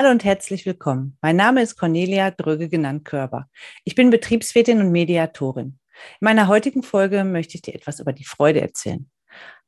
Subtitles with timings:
[0.00, 1.18] Hallo und herzlich willkommen.
[1.20, 3.50] Mein Name ist Cornelia Dröge genannt Körber.
[3.84, 5.78] Ich bin Betriebswirtin und Mediatorin.
[5.92, 9.10] In meiner heutigen Folge möchte ich dir etwas über die Freude erzählen.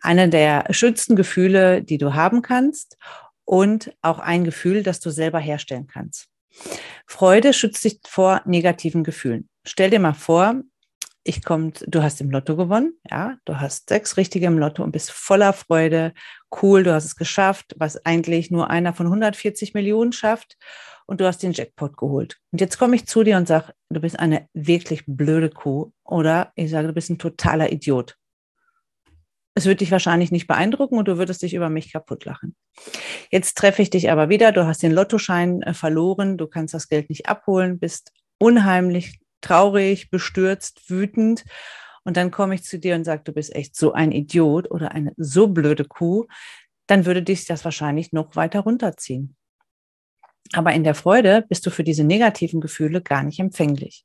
[0.00, 2.96] Eine der schönsten Gefühle, die du haben kannst
[3.44, 6.28] und auch ein Gefühl, das du selber herstellen kannst.
[7.06, 9.50] Freude schützt dich vor negativen Gefühlen.
[9.66, 10.62] Stell dir mal vor,
[11.24, 14.92] ich kommt, du hast im Lotto gewonnen, ja, du hast sechs Richtige im Lotto und
[14.92, 16.12] bist voller Freude,
[16.62, 20.56] cool, du hast es geschafft, was eigentlich nur einer von 140 Millionen schafft
[21.06, 22.38] und du hast den Jackpot geholt.
[22.52, 26.52] Und jetzt komme ich zu dir und sage, du bist eine wirklich blöde Kuh oder
[26.56, 28.16] ich sage, du bist ein totaler Idiot.
[29.54, 32.54] Es wird dich wahrscheinlich nicht beeindrucken und du würdest dich über mich kaputt lachen.
[33.30, 36.88] Jetzt treffe ich dich aber wieder, du hast den Lottoschein äh, verloren, du kannst das
[36.88, 41.44] Geld nicht abholen, bist unheimlich traurig, bestürzt, wütend.
[42.04, 44.92] Und dann komme ich zu dir und sage, du bist echt so ein Idiot oder
[44.92, 46.26] eine so blöde Kuh,
[46.86, 49.36] dann würde dich das wahrscheinlich noch weiter runterziehen.
[50.52, 54.04] Aber in der Freude bist du für diese negativen Gefühle gar nicht empfänglich.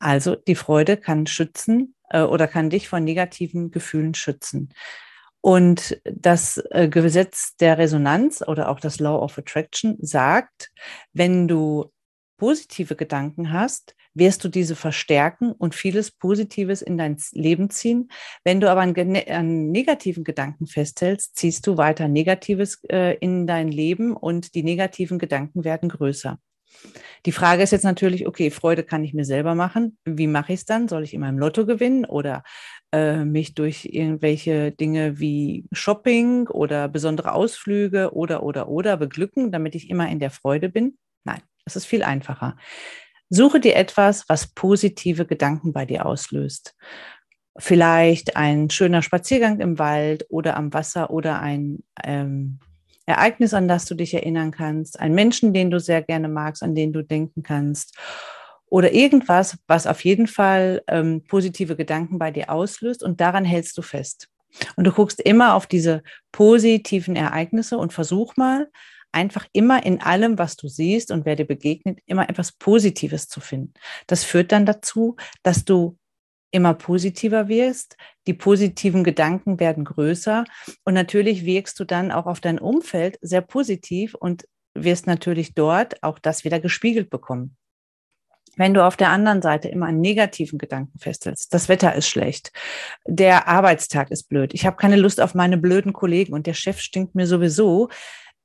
[0.00, 4.72] Also die Freude kann schützen äh, oder kann dich vor negativen Gefühlen schützen.
[5.42, 10.70] Und das äh, Gesetz der Resonanz oder auch das Law of Attraction sagt,
[11.12, 11.92] wenn du
[12.40, 18.10] positive Gedanken hast, wirst du diese verstärken und vieles Positives in dein Leben ziehen.
[18.44, 18.94] Wenn du aber an,
[19.28, 25.18] an negativen Gedanken festhältst, ziehst du weiter Negatives äh, in dein Leben und die negativen
[25.18, 26.38] Gedanken werden größer.
[27.26, 29.98] Die Frage ist jetzt natürlich, okay, Freude kann ich mir selber machen.
[30.06, 30.88] Wie mache ich es dann?
[30.88, 32.42] Soll ich in meinem Lotto gewinnen oder
[32.90, 39.74] äh, mich durch irgendwelche Dinge wie Shopping oder besondere Ausflüge oder, oder, oder beglücken, damit
[39.74, 40.96] ich immer in der Freude bin?
[41.24, 41.42] Nein.
[41.70, 42.56] Das ist viel einfacher.
[43.28, 46.74] Suche dir etwas, was positive Gedanken bei dir auslöst.
[47.56, 52.58] Vielleicht ein schöner Spaziergang im Wald oder am Wasser oder ein ähm,
[53.06, 56.74] Ereignis, an das du dich erinnern kannst, ein Menschen, den du sehr gerne magst, an
[56.74, 57.96] den du denken kannst
[58.66, 63.78] oder irgendwas, was auf jeden Fall ähm, positive Gedanken bei dir auslöst und daran hältst
[63.78, 64.28] du fest.
[64.74, 66.02] Und du guckst immer auf diese
[66.32, 68.68] positiven Ereignisse und versuch mal,
[69.12, 73.40] einfach immer in allem, was du siehst und wer dir begegnet, immer etwas Positives zu
[73.40, 73.74] finden.
[74.06, 75.98] Das führt dann dazu, dass du
[76.50, 80.44] immer positiver wirst, die positiven Gedanken werden größer
[80.84, 86.02] und natürlich wirkst du dann auch auf dein Umfeld sehr positiv und wirst natürlich dort
[86.02, 87.56] auch das wieder gespiegelt bekommen.
[88.56, 92.52] Wenn du auf der anderen Seite immer an negativen Gedanken festhältst, das Wetter ist schlecht,
[93.06, 96.80] der Arbeitstag ist blöd, ich habe keine Lust auf meine blöden Kollegen und der Chef
[96.80, 97.88] stinkt mir sowieso,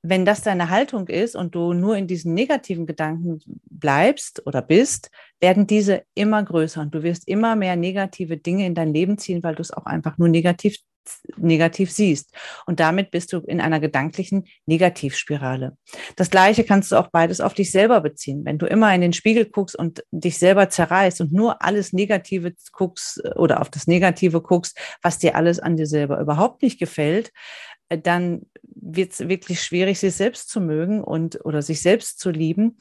[0.09, 5.09] wenn das deine Haltung ist und du nur in diesen negativen Gedanken bleibst oder bist,
[5.39, 9.43] werden diese immer größer und du wirst immer mehr negative Dinge in dein Leben ziehen,
[9.43, 10.77] weil du es auch einfach nur negativ
[11.37, 12.33] negativ siehst.
[12.65, 15.77] Und damit bist du in einer gedanklichen Negativspirale.
[16.15, 18.43] Das Gleiche kannst du auch beides auf dich selber beziehen.
[18.45, 22.53] Wenn du immer in den Spiegel guckst und dich selber zerreißt und nur alles Negative
[22.71, 27.31] guckst oder auf das Negative guckst, was dir alles an dir selber überhaupt nicht gefällt,
[27.89, 28.45] dann
[28.85, 32.77] wird es wirklich schwierig, sich selbst zu mögen und oder sich selbst zu lieben.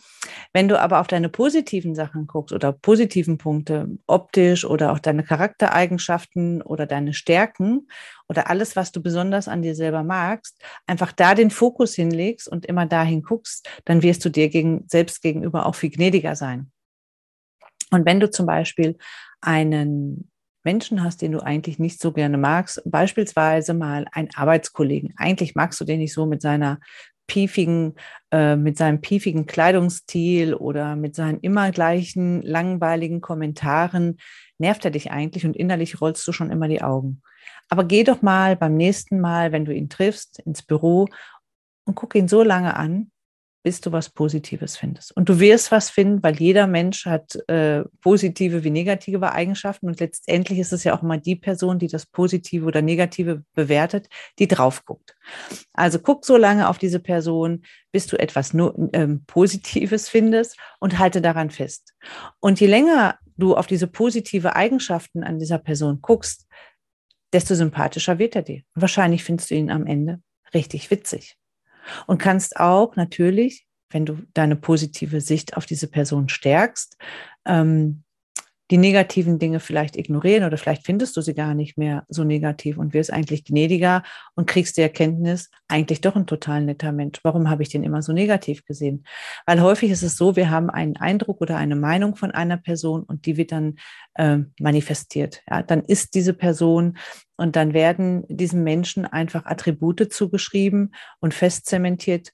[0.53, 5.25] Wenn du aber auf deine positiven Sachen guckst oder positiven Punkte, optisch oder auch deine
[5.25, 7.89] Charaktereigenschaften oder deine Stärken
[8.29, 12.67] oder alles, was du besonders an dir selber magst, einfach da den Fokus hinlegst und
[12.67, 16.71] immer dahin guckst, dann wirst du dir gegen, selbst gegenüber auch viel gnädiger sein.
[17.91, 18.99] Und wenn du zum Beispiel
[19.41, 20.31] einen
[20.65, 25.15] Menschen hast, den du eigentlich nicht so gerne magst, beispielsweise mal einen Arbeitskollegen.
[25.17, 26.81] Eigentlich magst du den nicht so mit seiner
[27.27, 27.95] piefigen,
[28.31, 34.19] äh, mit seinem piefigen Kleidungsstil oder mit seinen immer gleichen langweiligen Kommentaren
[34.59, 37.23] nervt er dich eigentlich und innerlich rollst du schon immer die Augen.
[37.69, 41.07] Aber geh doch mal beim nächsten Mal, wenn du ihn triffst, ins Büro
[41.87, 43.11] und guck ihn so lange an,
[43.65, 45.17] bis du was Positives findest.
[45.17, 49.87] Und du wirst was finden, weil jeder Mensch hat äh, positive wie negative Eigenschaften.
[49.87, 54.09] Und letztendlich ist es ja auch immer die Person, die das Positive oder Negative bewertet,
[54.39, 55.17] die drauf guckt.
[55.73, 60.99] Also guck so lange auf diese Person, bis du etwas nur, ähm, Positives findest und
[60.99, 61.95] halte daran fest.
[62.41, 66.47] Und je länger du auf diese positive Eigenschaften an dieser Person guckst,
[67.33, 68.63] desto sympathischer wird er dir.
[68.75, 70.21] Und wahrscheinlich findest du ihn am Ende
[70.53, 71.39] richtig witzig.
[72.07, 76.97] Und kannst auch natürlich, wenn du deine positive Sicht auf diese Person stärkst,
[77.45, 78.04] ähm,
[78.75, 82.77] die negativen Dinge vielleicht ignorieren oder vielleicht findest du sie gar nicht mehr so negativ
[82.77, 84.03] und wirst eigentlich gnädiger
[84.35, 87.21] und kriegst die Erkenntnis, eigentlich doch ein total netter Mensch.
[87.23, 89.07] Warum habe ich den immer so negativ gesehen?
[89.47, 93.05] Weil häufig ist es so, wir haben einen Eindruck oder eine Meinung von einer Person
[93.05, 93.77] und die wird dann
[94.15, 95.43] äh, manifestiert.
[95.49, 96.99] Ja, dann ist diese Person
[97.37, 102.33] und dann werden diesem Menschen einfach Attribute zugeschrieben und festzementiert,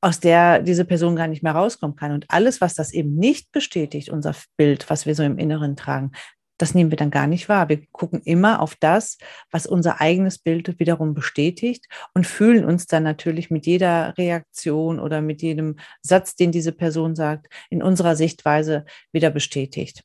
[0.00, 2.12] aus der diese Person gar nicht mehr rauskommen kann.
[2.12, 6.12] Und alles, was das eben nicht bestätigt, unser Bild, was wir so im Inneren tragen,
[6.60, 7.68] das nehmen wir dann gar nicht wahr.
[7.70, 9.16] Wir gucken immer auf das,
[9.50, 15.22] was unser eigenes Bild wiederum bestätigt und fühlen uns dann natürlich mit jeder Reaktion oder
[15.22, 20.02] mit jedem Satz, den diese Person sagt, in unserer Sichtweise wieder bestätigt.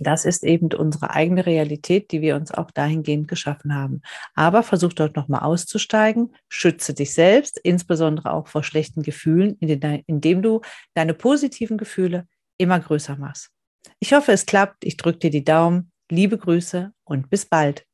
[0.00, 4.00] Das ist eben unsere eigene Realität, die wir uns auch dahingehend geschaffen haben.
[4.34, 10.62] Aber versuch dort nochmal auszusteigen, schütze dich selbst, insbesondere auch vor schlechten Gefühlen, indem du
[10.94, 12.26] deine positiven Gefühle
[12.58, 13.50] immer größer machst.
[13.98, 14.84] Ich hoffe, es klappt.
[14.84, 15.92] Ich drücke dir die Daumen.
[16.10, 17.86] Liebe Grüße und bis bald.